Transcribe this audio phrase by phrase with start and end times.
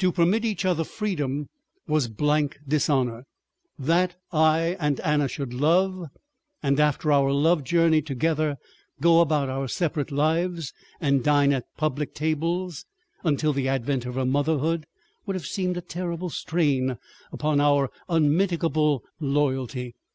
[0.00, 1.48] To permit each other freedom
[1.88, 3.24] was blank dishonor.
[3.78, 6.10] That I and Anna should love,
[6.62, 8.58] and after our love journey together,
[9.00, 12.84] go about our separate lives and dine at the public tables,
[13.24, 14.84] until the advent of her motherhood,
[15.24, 16.98] would have seemed a terrible strain
[17.32, 19.94] upon our unmitigable loyalty.